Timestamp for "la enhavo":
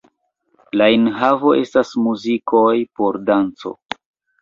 0.81-1.53